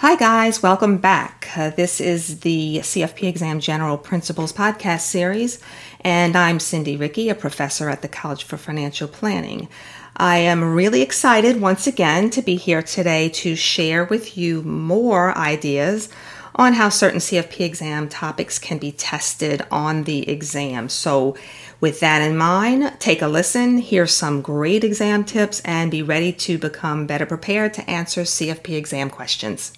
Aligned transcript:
Hi, 0.00 0.14
guys, 0.14 0.62
welcome 0.62 0.98
back. 0.98 1.50
Uh, 1.56 1.70
this 1.70 2.00
is 2.00 2.38
the 2.40 2.78
CFP 2.84 3.24
Exam 3.24 3.58
General 3.58 3.98
Principles 3.98 4.52
podcast 4.52 5.00
series, 5.00 5.58
and 6.02 6.36
I'm 6.36 6.60
Cindy 6.60 6.96
Rickey, 6.96 7.30
a 7.30 7.34
professor 7.34 7.88
at 7.88 8.02
the 8.02 8.06
College 8.06 8.44
for 8.44 8.56
Financial 8.56 9.08
Planning. 9.08 9.68
I 10.16 10.36
am 10.36 10.62
really 10.62 11.02
excited 11.02 11.60
once 11.60 11.88
again 11.88 12.30
to 12.30 12.42
be 12.42 12.54
here 12.54 12.80
today 12.80 13.28
to 13.30 13.56
share 13.56 14.04
with 14.04 14.38
you 14.38 14.62
more 14.62 15.36
ideas 15.36 16.08
on 16.54 16.74
how 16.74 16.90
certain 16.90 17.18
CFP 17.18 17.62
exam 17.62 18.08
topics 18.08 18.60
can 18.60 18.78
be 18.78 18.92
tested 18.92 19.62
on 19.68 20.04
the 20.04 20.28
exam. 20.30 20.88
So, 20.88 21.36
with 21.80 21.98
that 21.98 22.22
in 22.22 22.36
mind, 22.36 22.94
take 23.00 23.20
a 23.20 23.26
listen, 23.26 23.78
hear 23.78 24.06
some 24.06 24.42
great 24.42 24.84
exam 24.84 25.24
tips, 25.24 25.60
and 25.64 25.90
be 25.90 26.02
ready 26.02 26.32
to 26.34 26.56
become 26.56 27.08
better 27.08 27.26
prepared 27.26 27.74
to 27.74 27.90
answer 27.90 28.22
CFP 28.22 28.76
exam 28.76 29.10
questions. 29.10 29.72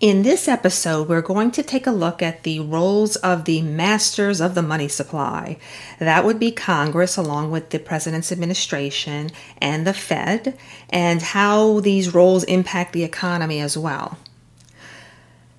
In 0.00 0.22
this 0.22 0.48
episode, 0.48 1.08
we're 1.08 1.20
going 1.20 1.50
to 1.52 1.62
take 1.62 1.86
a 1.86 1.90
look 1.90 2.22
at 2.22 2.42
the 2.42 2.60
roles 2.60 3.16
of 3.16 3.44
the 3.44 3.62
masters 3.62 4.40
of 4.40 4.54
the 4.54 4.62
money 4.62 4.88
supply. 4.88 5.58
That 5.98 6.24
would 6.24 6.38
be 6.38 6.52
Congress, 6.52 7.16
along 7.16 7.50
with 7.50 7.70
the 7.70 7.78
President's 7.78 8.30
administration 8.30 9.30
and 9.58 9.86
the 9.86 9.92
Fed, 9.92 10.56
and 10.90 11.20
how 11.20 11.80
these 11.80 12.14
roles 12.14 12.44
impact 12.44 12.92
the 12.92 13.04
economy 13.04 13.60
as 13.60 13.76
well. 13.76 14.18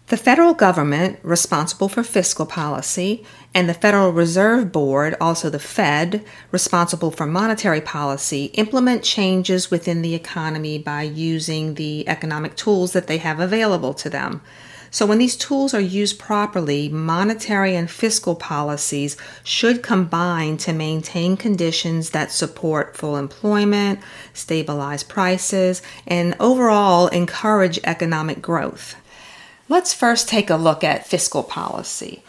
The 0.09 0.17
federal 0.17 0.55
government, 0.55 1.19
responsible 1.21 1.87
for 1.87 2.01
fiscal 2.01 2.47
policy, 2.47 3.23
and 3.53 3.69
the 3.69 3.75
Federal 3.75 4.11
Reserve 4.11 4.71
Board, 4.71 5.15
also 5.21 5.51
the 5.51 5.59
Fed, 5.59 6.25
responsible 6.51 7.11
for 7.11 7.27
monetary 7.27 7.79
policy, 7.79 8.45
implement 8.55 9.03
changes 9.03 9.69
within 9.69 10.01
the 10.01 10.15
economy 10.15 10.79
by 10.79 11.03
using 11.03 11.75
the 11.75 12.09
economic 12.09 12.55
tools 12.55 12.93
that 12.93 13.05
they 13.05 13.19
have 13.19 13.39
available 13.39 13.93
to 13.93 14.09
them. 14.09 14.41
So, 14.89 15.05
when 15.05 15.19
these 15.19 15.35
tools 15.35 15.75
are 15.75 15.79
used 15.79 16.17
properly, 16.17 16.89
monetary 16.89 17.75
and 17.75 17.87
fiscal 17.87 18.33
policies 18.33 19.15
should 19.43 19.83
combine 19.83 20.57
to 20.57 20.73
maintain 20.73 21.37
conditions 21.37 22.09
that 22.09 22.31
support 22.31 22.97
full 22.97 23.15
employment, 23.15 23.99
stabilize 24.33 25.03
prices, 25.03 25.83
and 26.07 26.35
overall 26.39 27.09
encourage 27.09 27.79
economic 27.83 28.41
growth. 28.41 28.95
Let's 29.69 29.93
first 29.93 30.27
take 30.27 30.49
a 30.49 30.55
look 30.55 30.83
at 30.83 31.05
fiscal 31.05 31.43
policy. 31.43 32.23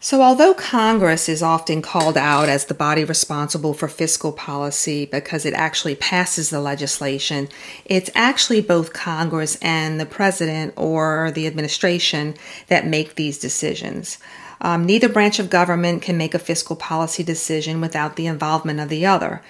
So, 0.00 0.22
although 0.22 0.54
Congress 0.54 1.28
is 1.28 1.42
often 1.42 1.82
called 1.82 2.16
out 2.16 2.48
as 2.48 2.64
the 2.64 2.74
body 2.74 3.04
responsible 3.04 3.74
for 3.74 3.86
fiscal 3.86 4.32
policy 4.32 5.04
because 5.04 5.44
it 5.44 5.52
actually 5.52 5.94
passes 5.94 6.48
the 6.48 6.60
legislation, 6.60 7.48
it's 7.84 8.10
actually 8.14 8.62
both 8.62 8.94
Congress 8.94 9.56
and 9.62 10.00
the 10.00 10.06
president 10.06 10.72
or 10.76 11.30
the 11.30 11.46
administration 11.46 12.34
that 12.68 12.86
make 12.86 13.14
these 13.14 13.38
decisions. 13.38 14.18
Um, 14.62 14.86
neither 14.86 15.10
branch 15.10 15.38
of 15.38 15.50
government 15.50 16.00
can 16.00 16.16
make 16.16 16.34
a 16.34 16.38
fiscal 16.38 16.74
policy 16.74 17.22
decision 17.22 17.82
without 17.82 18.16
the 18.16 18.26
involvement 18.26 18.80
of 18.80 18.88
the 18.88 19.04
other. 19.04 19.42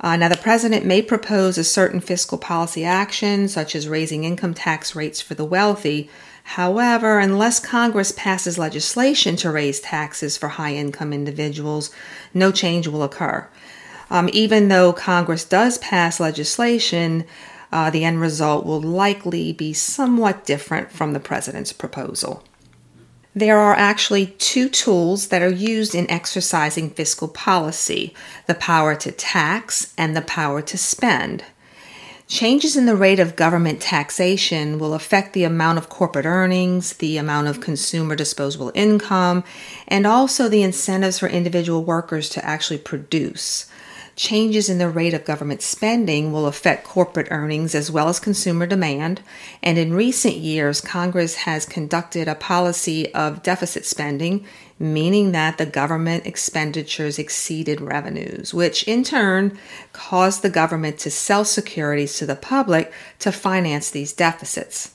Uh, 0.00 0.16
now, 0.16 0.28
the 0.28 0.36
president 0.36 0.86
may 0.86 1.02
propose 1.02 1.58
a 1.58 1.64
certain 1.64 2.00
fiscal 2.00 2.38
policy 2.38 2.84
action, 2.84 3.48
such 3.48 3.74
as 3.74 3.88
raising 3.88 4.22
income 4.22 4.54
tax 4.54 4.94
rates 4.94 5.20
for 5.20 5.34
the 5.34 5.44
wealthy, 5.44 6.08
However, 6.52 7.18
unless 7.18 7.60
Congress 7.60 8.10
passes 8.10 8.56
legislation 8.56 9.36
to 9.36 9.50
raise 9.50 9.80
taxes 9.80 10.38
for 10.38 10.48
high 10.48 10.74
income 10.74 11.12
individuals, 11.12 11.90
no 12.32 12.50
change 12.50 12.88
will 12.88 13.02
occur. 13.02 13.46
Um, 14.10 14.30
even 14.32 14.68
though 14.68 14.94
Congress 14.94 15.44
does 15.44 15.76
pass 15.76 16.18
legislation, 16.18 17.26
uh, 17.70 17.90
the 17.90 18.02
end 18.02 18.22
result 18.22 18.64
will 18.64 18.80
likely 18.80 19.52
be 19.52 19.74
somewhat 19.74 20.46
different 20.46 20.90
from 20.90 21.12
the 21.12 21.20
president's 21.20 21.74
proposal. 21.74 22.42
There 23.34 23.58
are 23.58 23.74
actually 23.74 24.28
two 24.38 24.70
tools 24.70 25.28
that 25.28 25.42
are 25.42 25.52
used 25.52 25.94
in 25.94 26.10
exercising 26.10 26.88
fiscal 26.88 27.28
policy 27.28 28.14
the 28.46 28.54
power 28.54 28.94
to 28.94 29.12
tax 29.12 29.92
and 29.98 30.16
the 30.16 30.22
power 30.22 30.62
to 30.62 30.78
spend. 30.78 31.44
Changes 32.28 32.76
in 32.76 32.84
the 32.84 32.94
rate 32.94 33.20
of 33.20 33.36
government 33.36 33.80
taxation 33.80 34.78
will 34.78 34.92
affect 34.92 35.32
the 35.32 35.44
amount 35.44 35.78
of 35.78 35.88
corporate 35.88 36.26
earnings, 36.26 36.92
the 36.92 37.16
amount 37.16 37.48
of 37.48 37.62
consumer 37.62 38.14
disposable 38.14 38.70
income, 38.74 39.42
and 39.88 40.06
also 40.06 40.46
the 40.46 40.62
incentives 40.62 41.18
for 41.18 41.26
individual 41.26 41.82
workers 41.84 42.28
to 42.28 42.44
actually 42.44 42.76
produce. 42.76 43.64
Changes 44.18 44.68
in 44.68 44.78
the 44.78 44.88
rate 44.88 45.14
of 45.14 45.24
government 45.24 45.62
spending 45.62 46.32
will 46.32 46.46
affect 46.46 46.82
corporate 46.82 47.28
earnings 47.30 47.72
as 47.72 47.88
well 47.88 48.08
as 48.08 48.18
consumer 48.18 48.66
demand. 48.66 49.22
And 49.62 49.78
in 49.78 49.94
recent 49.94 50.34
years, 50.34 50.80
Congress 50.80 51.36
has 51.36 51.64
conducted 51.64 52.26
a 52.26 52.34
policy 52.34 53.14
of 53.14 53.44
deficit 53.44 53.86
spending 53.86 54.44
meaning 54.78 55.32
that 55.32 55.58
the 55.58 55.66
government 55.66 56.26
expenditures 56.26 57.18
exceeded 57.18 57.80
revenues, 57.80 58.54
which 58.54 58.84
in 58.84 59.02
turn 59.02 59.58
caused 59.92 60.42
the 60.42 60.50
government 60.50 60.98
to 60.98 61.10
sell 61.10 61.44
securities 61.44 62.16
to 62.16 62.26
the 62.26 62.36
public 62.36 62.92
to 63.18 63.32
finance 63.32 63.90
these 63.90 64.12
deficits. 64.12 64.94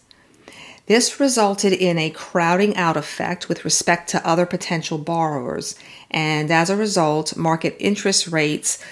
This 0.85 1.19
resulted 1.19 1.71
in 1.71 1.97
a 1.97 2.09
crowding 2.09 2.75
out 2.75 2.97
effect 2.97 3.47
with 3.47 3.63
respect 3.63 4.09
to 4.09 4.27
other 4.27 4.45
potential 4.45 4.97
borrowers, 4.97 5.75
and 6.11 6.51
as 6.51 6.69
a 6.69 6.75
result, 6.75 7.37
market 7.37 7.75
interest 7.79 8.27
rates 8.27 8.83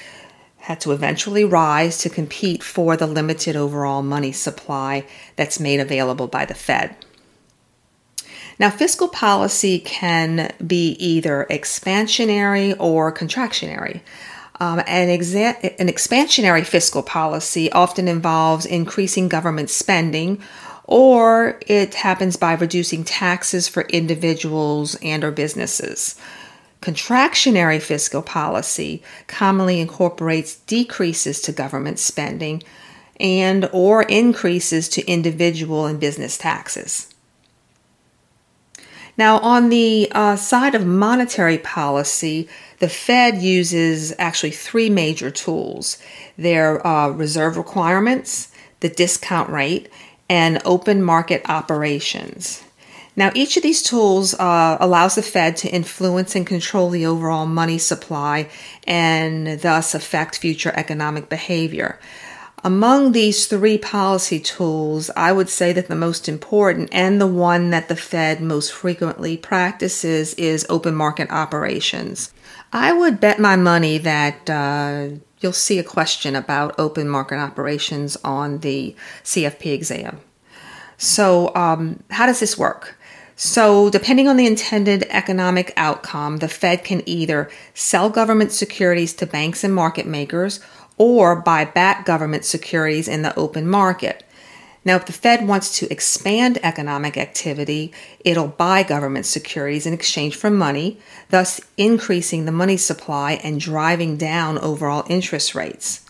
had 0.61 0.79
to 0.81 0.91
eventually 0.91 1.44
rise 1.44 1.97
to 1.99 2.09
compete 2.09 2.63
for 2.63 2.95
the 2.95 3.07
limited 3.07 3.55
overall 3.55 4.01
money 4.01 4.31
supply 4.31 5.05
that's 5.35 5.59
made 5.59 5.79
available 5.79 6.27
by 6.27 6.45
the 6.45 6.53
Fed. 6.53 6.95
Now, 8.59 8.69
fiscal 8.69 9.07
policy 9.07 9.79
can 9.79 10.53
be 10.66 10.91
either 10.99 11.47
expansionary 11.49 12.75
or 12.79 13.11
contractionary. 13.11 14.01
Um, 14.59 14.79
an, 14.85 15.07
exa- 15.07 15.75
an 15.79 15.88
expansionary 15.88 16.63
fiscal 16.63 17.01
policy 17.01 17.72
often 17.72 18.07
involves 18.07 18.67
increasing 18.67 19.28
government 19.28 19.72
spending 19.72 20.39
or 20.83 21.57
it 21.67 21.93
happens 21.93 22.35
by 22.35 22.53
reducing 22.53 23.03
taxes 23.03 23.67
for 23.67 23.83
individuals 23.83 24.95
and 24.95 25.23
or 25.23 25.31
businesses. 25.31 26.16
Contractionary 26.81 27.79
fiscal 27.79 28.23
policy 28.23 29.03
commonly 29.27 29.79
incorporates 29.79 30.55
decreases 30.55 31.39
to 31.41 31.51
government 31.51 31.99
spending 31.99 32.63
and 33.19 33.69
or 33.71 34.01
increases 34.03 34.89
to 34.89 35.05
individual 35.05 35.85
and 35.85 35.99
business 35.99 36.39
taxes. 36.39 37.13
Now, 39.15 39.37
on 39.39 39.69
the 39.69 40.09
uh, 40.13 40.35
side 40.35 40.73
of 40.73 40.85
monetary 40.85 41.59
policy, 41.59 42.49
the 42.79 42.89
Fed 42.89 43.41
uses 43.41 44.13
actually 44.17 44.51
three 44.51 44.89
major 44.89 45.29
tools 45.29 46.01
their 46.37 46.85
uh, 46.85 47.09
reserve 47.09 47.57
requirements, 47.57 48.51
the 48.79 48.89
discount 48.89 49.49
rate, 49.49 49.89
and 50.27 50.59
open 50.65 51.03
market 51.03 51.47
operations. 51.47 52.63
Now, 53.16 53.31
each 53.35 53.57
of 53.57 53.63
these 53.63 53.83
tools 53.83 54.33
uh, 54.35 54.77
allows 54.79 55.16
the 55.16 55.22
Fed 55.22 55.57
to 55.57 55.69
influence 55.69 56.35
and 56.35 56.47
control 56.47 56.89
the 56.89 57.05
overall 57.05 57.45
money 57.45 57.77
supply 57.77 58.49
and 58.85 59.59
thus 59.61 59.94
affect 59.94 60.38
future 60.38 60.72
economic 60.75 61.27
behavior. 61.27 61.99
Among 62.63 63.11
these 63.11 63.47
three 63.47 63.79
policy 63.79 64.39
tools, 64.39 65.09
I 65.17 65.31
would 65.31 65.49
say 65.49 65.73
that 65.73 65.88
the 65.88 65.95
most 65.95 66.29
important 66.29 66.89
and 66.91 67.19
the 67.19 67.27
one 67.27 67.72
that 67.72 67.89
the 67.89 67.95
Fed 67.95 68.39
most 68.39 68.72
frequently 68.72 69.35
practices 69.35 70.35
is 70.35 70.66
open 70.69 70.93
market 70.93 71.29
operations. 71.31 72.31
I 72.72 72.93
would 72.93 73.19
bet 73.19 73.39
my 73.39 73.55
money 73.55 73.97
that 73.97 74.49
uh, 74.49 75.09
you'll 75.39 75.53
see 75.53 75.79
a 75.79 75.83
question 75.83 76.35
about 76.35 76.75
open 76.78 77.09
market 77.09 77.38
operations 77.38 78.16
on 78.23 78.59
the 78.59 78.95
CFP 79.23 79.73
exam. 79.73 80.22
So, 80.97 81.53
um, 81.55 82.03
how 82.11 82.28
does 82.28 82.40
this 82.40 82.59
work? 82.59 82.96
So, 83.35 83.89
depending 83.89 84.28
on 84.28 84.37
the 84.37 84.45
intended 84.45 85.03
economic 85.09 85.73
outcome, 85.75 86.37
the 86.37 86.47
Fed 86.47 86.83
can 86.83 87.01
either 87.07 87.49
sell 87.73 88.09
government 88.09 88.51
securities 88.51 89.13
to 89.16 89.25
banks 89.25 89.63
and 89.63 89.73
market 89.73 90.05
makers 90.05 90.59
or 90.97 91.35
buy 91.35 91.66
back 91.66 92.05
government 92.05 92.45
securities 92.45 93.07
in 93.07 93.23
the 93.23 93.35
open 93.35 93.67
market. 93.67 94.23
Now, 94.83 94.95
if 94.95 95.05
the 95.05 95.13
Fed 95.13 95.47
wants 95.47 95.78
to 95.78 95.91
expand 95.91 96.59
economic 96.63 97.16
activity, 97.17 97.93
it'll 98.25 98.47
buy 98.47 98.83
government 98.83 99.25
securities 99.25 99.85
in 99.85 99.93
exchange 99.93 100.35
for 100.35 100.49
money, 100.49 100.99
thus 101.29 101.61
increasing 101.77 102.45
the 102.45 102.51
money 102.51 102.77
supply 102.77 103.34
and 103.43 103.59
driving 103.59 104.17
down 104.17 104.57
overall 104.57 105.05
interest 105.07 105.53
rates. 105.53 106.01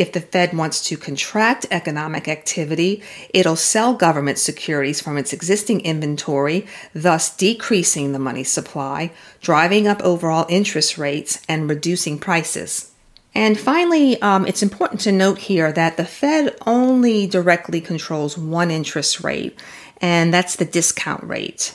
If 0.00 0.12
the 0.12 0.22
Fed 0.22 0.56
wants 0.56 0.82
to 0.84 0.96
contract 0.96 1.66
economic 1.70 2.26
activity, 2.26 3.02
it'll 3.34 3.54
sell 3.54 3.92
government 3.92 4.38
securities 4.38 4.98
from 4.98 5.18
its 5.18 5.34
existing 5.34 5.82
inventory, 5.82 6.66
thus 6.94 7.36
decreasing 7.36 8.12
the 8.12 8.18
money 8.18 8.42
supply, 8.42 9.12
driving 9.42 9.86
up 9.86 10.00
overall 10.00 10.46
interest 10.48 10.96
rates, 10.96 11.42
and 11.50 11.68
reducing 11.68 12.18
prices. 12.18 12.92
And 13.34 13.60
finally, 13.60 14.18
um, 14.22 14.46
it's 14.46 14.62
important 14.62 15.02
to 15.02 15.12
note 15.12 15.36
here 15.36 15.70
that 15.70 15.98
the 15.98 16.06
Fed 16.06 16.56
only 16.66 17.26
directly 17.26 17.82
controls 17.82 18.38
one 18.38 18.70
interest 18.70 19.22
rate, 19.22 19.60
and 20.00 20.32
that's 20.32 20.56
the 20.56 20.64
discount 20.64 21.24
rate. 21.24 21.74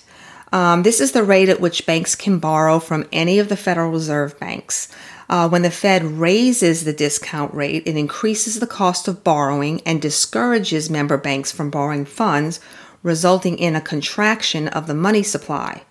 Um, 0.52 0.84
this 0.84 1.02
is 1.02 1.12
the 1.12 1.24
rate 1.24 1.50
at 1.50 1.60
which 1.60 1.86
banks 1.86 2.16
can 2.16 2.40
borrow 2.40 2.80
from 2.80 3.08
any 3.12 3.40
of 3.40 3.50
the 3.50 3.58
Federal 3.58 3.92
Reserve 3.92 4.40
banks. 4.40 4.90
Uh, 5.28 5.50
when 5.50 5.64
the 5.64 5.72
Fed 5.72 6.04
raises 6.04 6.84
the 6.84 6.94
discount 6.94 7.54
rate, 7.54 7.84
it 7.88 7.98
increases 7.98 8.60
the 8.60 8.68
cost 8.68 9.08
of 9.08 9.24
borrowing 9.24 9.82
and 9.86 10.02
discourages 10.02 10.90
member 10.90 11.18
banks 11.18 11.52
from 11.52 11.72
borrowing 11.72 12.06
funds, 12.06 12.60
resulting 13.02 13.58
in 13.58 13.76
a 13.76 13.82
contraction 13.82 14.68
of 14.68 14.88
the 14.88 14.94
money 14.94 15.24
supply. 15.24 15.84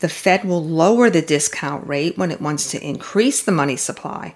The 0.00 0.08
Fed 0.10 0.44
will 0.44 0.62
lower 0.62 1.08
the 1.08 1.22
discount 1.22 1.86
rate 1.86 2.18
when 2.18 2.30
it 2.30 2.40
wants 2.40 2.70
to 2.70 2.86
increase 2.86 3.42
the 3.42 3.52
money 3.52 3.76
supply. 3.76 4.34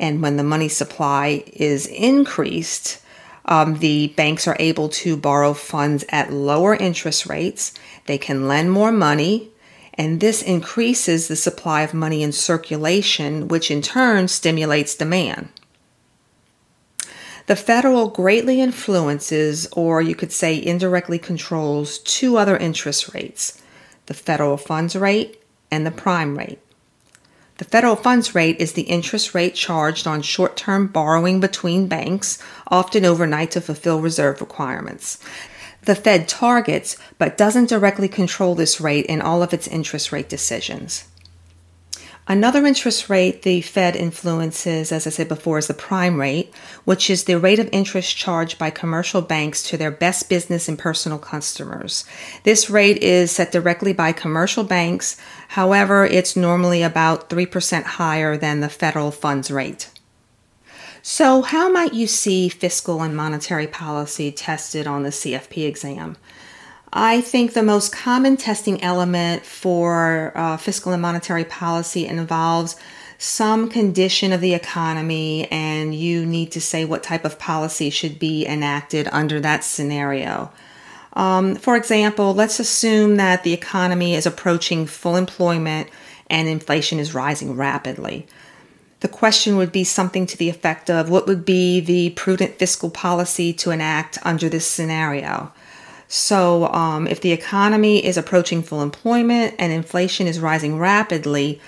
And 0.00 0.22
when 0.22 0.36
the 0.36 0.44
money 0.44 0.68
supply 0.68 1.44
is 1.46 1.86
increased, 1.86 3.00
um, 3.48 3.78
the 3.78 4.08
banks 4.08 4.46
are 4.46 4.56
able 4.60 4.90
to 4.90 5.16
borrow 5.16 5.54
funds 5.54 6.04
at 6.10 6.32
lower 6.32 6.74
interest 6.74 7.26
rates. 7.26 7.72
They 8.04 8.18
can 8.18 8.46
lend 8.46 8.70
more 8.70 8.92
money, 8.92 9.50
and 9.94 10.20
this 10.20 10.42
increases 10.42 11.26
the 11.26 11.34
supply 11.34 11.80
of 11.80 11.94
money 11.94 12.22
in 12.22 12.30
circulation, 12.30 13.48
which 13.48 13.70
in 13.70 13.80
turn 13.80 14.28
stimulates 14.28 14.94
demand. 14.94 15.48
The 17.46 17.56
federal 17.56 18.10
greatly 18.10 18.60
influences, 18.60 19.66
or 19.72 20.02
you 20.02 20.14
could 20.14 20.30
say 20.30 20.62
indirectly 20.62 21.18
controls, 21.18 21.98
two 22.00 22.36
other 22.36 22.56
interest 22.56 23.14
rates 23.14 23.60
the 24.04 24.14
federal 24.14 24.56
funds 24.56 24.96
rate 24.96 25.42
and 25.70 25.84
the 25.84 25.90
prime 25.90 26.38
rate. 26.38 26.58
The 27.58 27.64
federal 27.64 27.96
funds 27.96 28.36
rate 28.36 28.60
is 28.60 28.72
the 28.72 28.82
interest 28.82 29.34
rate 29.34 29.56
charged 29.56 30.06
on 30.06 30.22
short 30.22 30.56
term 30.56 30.86
borrowing 30.86 31.40
between 31.40 31.88
banks, 31.88 32.38
often 32.68 33.04
overnight 33.04 33.50
to 33.50 33.60
fulfill 33.60 34.00
reserve 34.00 34.40
requirements. 34.40 35.18
The 35.82 35.96
Fed 35.96 36.28
targets 36.28 36.96
but 37.18 37.36
doesn't 37.36 37.68
directly 37.68 38.08
control 38.08 38.54
this 38.54 38.80
rate 38.80 39.06
in 39.06 39.20
all 39.20 39.42
of 39.42 39.52
its 39.52 39.66
interest 39.66 40.12
rate 40.12 40.28
decisions. 40.28 41.04
Another 42.30 42.66
interest 42.66 43.08
rate 43.08 43.40
the 43.40 43.62
Fed 43.62 43.96
influences, 43.96 44.92
as 44.92 45.06
I 45.06 45.10
said 45.10 45.28
before, 45.28 45.56
is 45.56 45.66
the 45.66 45.72
prime 45.72 46.20
rate, 46.20 46.52
which 46.84 47.08
is 47.08 47.24
the 47.24 47.38
rate 47.38 47.58
of 47.58 47.70
interest 47.72 48.18
charged 48.18 48.58
by 48.58 48.68
commercial 48.68 49.22
banks 49.22 49.62
to 49.62 49.78
their 49.78 49.90
best 49.90 50.28
business 50.28 50.68
and 50.68 50.78
personal 50.78 51.18
customers. 51.18 52.04
This 52.44 52.68
rate 52.68 52.98
is 52.98 53.32
set 53.32 53.50
directly 53.50 53.94
by 53.94 54.12
commercial 54.12 54.62
banks, 54.62 55.16
however, 55.48 56.04
it's 56.04 56.36
normally 56.36 56.82
about 56.82 57.30
3% 57.30 57.82
higher 57.84 58.36
than 58.36 58.60
the 58.60 58.68
federal 58.68 59.10
funds 59.10 59.50
rate. 59.50 59.88
So, 61.00 61.40
how 61.40 61.70
might 61.70 61.94
you 61.94 62.06
see 62.06 62.50
fiscal 62.50 63.00
and 63.00 63.16
monetary 63.16 63.66
policy 63.66 64.30
tested 64.30 64.86
on 64.86 65.02
the 65.02 65.10
CFP 65.10 65.66
exam? 65.66 66.18
I 66.92 67.20
think 67.20 67.52
the 67.52 67.62
most 67.62 67.92
common 67.92 68.36
testing 68.36 68.82
element 68.82 69.44
for 69.44 70.32
uh, 70.34 70.56
fiscal 70.56 70.92
and 70.92 71.02
monetary 71.02 71.44
policy 71.44 72.06
involves 72.06 72.76
some 73.18 73.68
condition 73.68 74.32
of 74.32 74.40
the 74.40 74.54
economy, 74.54 75.50
and 75.50 75.94
you 75.94 76.24
need 76.24 76.52
to 76.52 76.60
say 76.60 76.84
what 76.84 77.02
type 77.02 77.24
of 77.24 77.38
policy 77.38 77.90
should 77.90 78.18
be 78.18 78.46
enacted 78.46 79.08
under 79.10 79.40
that 79.40 79.64
scenario. 79.64 80.50
Um, 81.14 81.56
for 81.56 81.76
example, 81.76 82.32
let's 82.32 82.60
assume 82.60 83.16
that 83.16 83.42
the 83.42 83.52
economy 83.52 84.14
is 84.14 84.24
approaching 84.24 84.86
full 84.86 85.16
employment 85.16 85.88
and 86.30 86.46
inflation 86.46 86.98
is 87.00 87.14
rising 87.14 87.56
rapidly. 87.56 88.26
The 89.00 89.08
question 89.08 89.56
would 89.56 89.72
be 89.72 89.84
something 89.84 90.26
to 90.26 90.36
the 90.36 90.48
effect 90.48 90.90
of 90.90 91.10
what 91.10 91.26
would 91.26 91.44
be 91.44 91.80
the 91.80 92.10
prudent 92.10 92.58
fiscal 92.58 92.90
policy 92.90 93.52
to 93.54 93.70
enact 93.70 94.18
under 94.22 94.48
this 94.48 94.66
scenario? 94.66 95.52
So, 96.08 96.68
um, 96.68 97.06
if 97.06 97.20
the 97.20 97.32
economy 97.32 98.04
is 98.04 98.16
approaching 98.16 98.62
full 98.62 98.80
employment 98.80 99.54
and 99.58 99.72
inflation 99.72 100.26
is 100.26 100.40
rising 100.40 100.78
rapidly, 100.78 101.60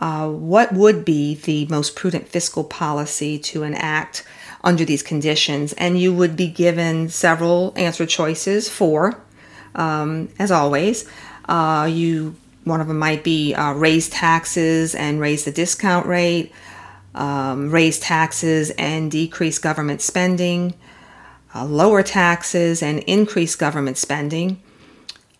uh, 0.00 0.28
what 0.28 0.72
would 0.72 1.04
be 1.04 1.34
the 1.34 1.66
most 1.66 1.96
prudent 1.96 2.28
fiscal 2.28 2.62
policy 2.62 3.40
to 3.40 3.64
enact 3.64 4.22
under 4.62 4.84
these 4.84 5.02
conditions? 5.02 5.72
And 5.72 5.98
you 5.98 6.14
would 6.14 6.36
be 6.36 6.46
given 6.46 7.08
several 7.08 7.72
answer 7.76 8.06
choices 8.06 8.68
for, 8.68 9.20
um, 9.74 10.28
as 10.38 10.52
always. 10.52 11.04
Uh, 11.48 11.88
you 11.90 12.36
one 12.62 12.80
of 12.80 12.86
them 12.86 12.98
might 12.98 13.24
be 13.24 13.54
uh, 13.54 13.72
raise 13.72 14.08
taxes 14.10 14.94
and 14.94 15.20
raise 15.20 15.44
the 15.44 15.50
discount 15.50 16.06
rate, 16.06 16.52
um, 17.14 17.70
raise 17.70 17.98
taxes 17.98 18.70
and 18.78 19.10
decrease 19.10 19.58
government 19.58 20.02
spending 20.02 20.74
uh, 21.58 21.64
lower 21.64 22.02
taxes 22.02 22.82
and 22.82 23.00
increase 23.00 23.56
government 23.56 23.98
spending, 23.98 24.62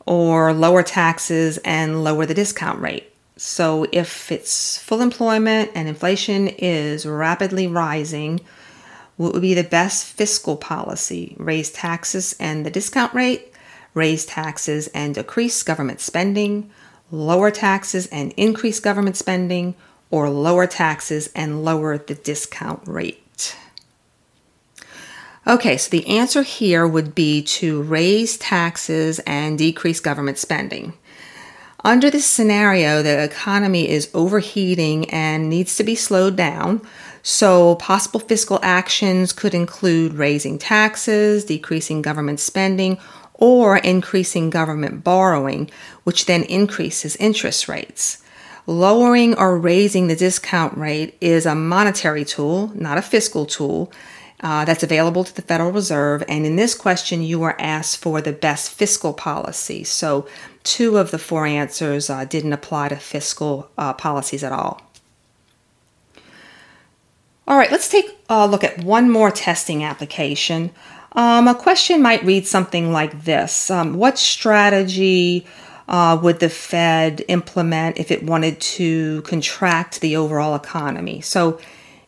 or 0.04 0.52
lower 0.52 0.82
taxes 0.82 1.58
and 1.58 2.02
lower 2.02 2.26
the 2.26 2.34
discount 2.34 2.80
rate. 2.80 3.12
So, 3.36 3.86
if 3.92 4.32
it's 4.32 4.78
full 4.78 5.00
employment 5.00 5.70
and 5.74 5.86
inflation 5.86 6.48
is 6.48 7.06
rapidly 7.06 7.68
rising, 7.68 8.40
what 9.16 9.32
would 9.32 9.42
be 9.42 9.54
the 9.54 9.62
best 9.62 10.06
fiscal 10.06 10.56
policy? 10.56 11.36
Raise 11.38 11.70
taxes 11.70 12.34
and 12.40 12.66
the 12.66 12.70
discount 12.70 13.14
rate, 13.14 13.52
raise 13.94 14.26
taxes 14.26 14.88
and 14.88 15.14
decrease 15.14 15.62
government 15.62 16.00
spending, 16.00 16.68
lower 17.12 17.52
taxes 17.52 18.08
and 18.08 18.32
increase 18.36 18.80
government 18.80 19.16
spending, 19.16 19.76
or 20.10 20.30
lower 20.30 20.66
taxes 20.66 21.30
and 21.34 21.64
lower 21.64 21.96
the 21.96 22.14
discount 22.14 22.82
rate. 22.88 23.56
Okay, 25.48 25.78
so 25.78 25.88
the 25.88 26.06
answer 26.06 26.42
here 26.42 26.86
would 26.86 27.14
be 27.14 27.40
to 27.42 27.80
raise 27.80 28.36
taxes 28.36 29.18
and 29.20 29.56
decrease 29.56 29.98
government 29.98 30.36
spending. 30.36 30.92
Under 31.82 32.10
this 32.10 32.26
scenario, 32.26 33.02
the 33.02 33.22
economy 33.22 33.88
is 33.88 34.10
overheating 34.12 35.08
and 35.08 35.48
needs 35.48 35.74
to 35.76 35.84
be 35.84 35.94
slowed 35.94 36.36
down. 36.36 36.82
So, 37.22 37.76
possible 37.76 38.20
fiscal 38.20 38.60
actions 38.62 39.32
could 39.32 39.54
include 39.54 40.12
raising 40.12 40.58
taxes, 40.58 41.46
decreasing 41.46 42.02
government 42.02 42.40
spending, 42.40 42.98
or 43.32 43.78
increasing 43.78 44.50
government 44.50 45.02
borrowing, 45.02 45.70
which 46.04 46.26
then 46.26 46.42
increases 46.42 47.16
interest 47.16 47.68
rates. 47.68 48.22
Lowering 48.66 49.34
or 49.38 49.58
raising 49.58 50.08
the 50.08 50.16
discount 50.16 50.76
rate 50.76 51.16
is 51.22 51.46
a 51.46 51.54
monetary 51.54 52.26
tool, 52.26 52.70
not 52.74 52.98
a 52.98 53.02
fiscal 53.02 53.46
tool, 53.46 53.90
uh, 54.40 54.64
that's 54.64 54.82
available 54.82 55.24
to 55.24 55.34
the 55.34 55.42
Federal 55.42 55.72
Reserve. 55.72 56.22
And 56.28 56.46
in 56.46 56.56
this 56.56 56.74
question, 56.74 57.22
you 57.22 57.38
were 57.38 57.60
asked 57.60 57.98
for 57.98 58.20
the 58.20 58.32
best 58.32 58.70
fiscal 58.70 59.12
policy. 59.12 59.84
So, 59.84 60.28
two 60.62 60.98
of 60.98 61.10
the 61.10 61.18
four 61.18 61.46
answers 61.46 62.10
uh, 62.10 62.24
didn't 62.24 62.52
apply 62.52 62.88
to 62.88 62.96
fiscal 62.96 63.70
uh, 63.76 63.94
policies 63.94 64.44
at 64.44 64.52
all. 64.52 64.82
All 67.46 67.56
right, 67.56 67.70
let's 67.70 67.88
take 67.88 68.16
a 68.28 68.46
look 68.46 68.62
at 68.62 68.84
one 68.84 69.10
more 69.10 69.30
testing 69.30 69.82
application. 69.82 70.70
Um, 71.12 71.48
a 71.48 71.54
question 71.54 72.02
might 72.02 72.22
read 72.22 72.46
something 72.46 72.92
like 72.92 73.24
this 73.24 73.70
um, 73.70 73.94
What 73.94 74.18
strategy 74.18 75.46
uh, 75.88 76.18
would 76.22 76.38
the 76.38 76.50
Fed 76.50 77.24
implement 77.28 77.98
if 77.98 78.10
it 78.10 78.22
wanted 78.22 78.60
to 78.60 79.22
contract 79.22 80.00
the 80.00 80.16
overall 80.16 80.54
economy? 80.54 81.22
So, 81.22 81.58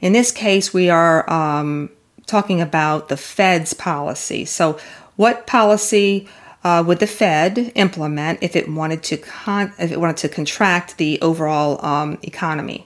in 0.00 0.12
this 0.12 0.30
case, 0.30 0.72
we 0.72 0.90
are 0.90 1.28
um, 1.30 1.90
talking 2.26 2.60
about 2.60 3.08
the 3.08 3.16
Fed's 3.16 3.74
policy. 3.74 4.44
So, 4.44 4.78
what 5.16 5.46
policy 5.46 6.28
uh, 6.64 6.82
would 6.86 6.98
the 6.98 7.06
Fed 7.06 7.72
implement 7.74 8.38
if 8.42 8.54
it 8.56 8.68
wanted 8.68 9.02
to 9.04 9.16
con- 9.16 9.72
if 9.78 9.92
it 9.92 10.00
wanted 10.00 10.18
to 10.18 10.28
contract 10.28 10.98
the 10.98 11.20
overall 11.20 11.84
um, 11.84 12.18
economy? 12.22 12.84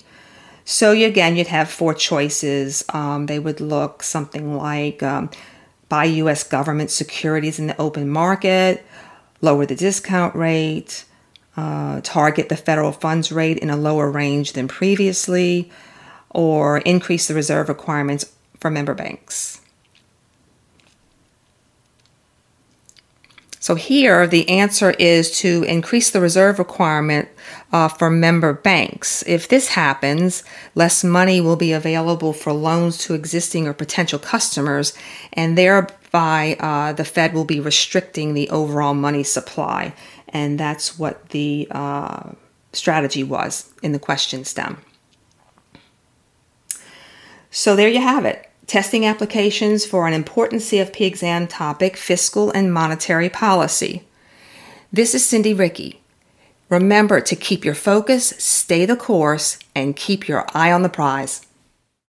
So 0.65 0.93
you, 0.93 1.07
again, 1.07 1.37
you'd 1.37 1.49
have 1.49 1.69
four 1.69 1.93
choices. 1.93 2.85
Um, 2.89 3.27
they 3.27 3.39
would 3.39 3.61
look 3.61 4.03
something 4.03 4.57
like 4.57 5.03
um, 5.03 5.31
buy 5.89 6.05
U.S. 6.05 6.43
government 6.43 6.91
securities 6.91 7.59
in 7.59 7.67
the 7.67 7.81
open 7.81 8.09
market, 8.09 8.85
lower 9.43 9.67
the 9.67 9.75
discount 9.75 10.35
rate, 10.35 11.05
uh, 11.57 12.01
target 12.03 12.49
the 12.49 12.57
federal 12.57 12.93
funds 12.93 13.31
rate 13.31 13.59
in 13.59 13.69
a 13.69 13.77
lower 13.77 14.11
range 14.11 14.55
than 14.55 14.67
previously, 14.67 15.71
or 16.31 16.79
increase 16.79 17.29
the 17.29 17.35
reserve 17.35 17.69
requirements 17.69 18.25
for 18.65 18.71
member 18.71 18.95
banks. 18.95 19.61
So 23.61 23.75
here, 23.75 24.27
the 24.27 24.49
answer 24.49 24.93
is 24.93 25.39
to 25.41 25.65
increase 25.65 26.11
the 26.11 26.21
reserve 26.23 26.59
requirement 26.59 27.29
uh, 27.73 27.89
for 27.89 28.09
member 28.09 28.55
banks. 28.55 29.23
If 29.27 29.49
this 29.49 29.69
happens, 29.69 30.45
less 30.75 31.05
money 31.05 31.43
will 31.43 31.57
be 31.57 31.73
available 31.73 32.33
for 32.33 32.55
loans 32.55 32.97
to 33.05 33.13
existing 33.13 33.69
or 33.69 33.75
potential 33.75 34.19
customers, 34.19 34.95
and 35.35 35.59
thereby 35.59 36.57
uh, 36.59 36.95
the 36.95 37.05
Fed 37.05 37.35
will 37.35 37.45
be 37.45 37.61
restricting 37.61 38.33
the 38.33 38.49
overall 38.49 38.95
money 38.95 39.25
supply. 39.25 39.93
And 40.29 40.59
that's 40.59 40.99
what 40.99 41.29
the 41.29 41.69
uh, 41.71 42.31
strategy 42.73 43.25
was 43.25 43.71
in 43.83 43.93
the 43.93 43.99
question 43.99 44.43
stem. 44.47 44.79
So 47.51 47.77
there 47.77 47.91
you 47.91 48.01
have 48.01 48.25
it 48.25 48.51
testing 48.67 49.05
applications 49.05 49.85
for 49.85 50.07
an 50.07 50.15
important 50.15 50.63
CFP 50.63 51.03
exam 51.03 51.47
topic 51.47 51.97
fiscal 51.97 52.51
and 52.51 52.73
monetary 52.73 53.29
policy. 53.29 54.05
This 54.93 55.15
is 55.15 55.27
Cindy 55.27 55.53
Rickey. 55.53 56.01
Remember 56.69 57.21
to 57.21 57.37
keep 57.37 57.65
your 57.65 57.75
focus, 57.75 58.33
stay 58.39 58.87
the 58.87 58.97
course, 58.97 59.59
and 59.75 59.97
keep 59.97 60.27
your 60.27 60.47
eye 60.55 60.73
on 60.73 60.83
the 60.83 60.89
prize. 60.89 61.47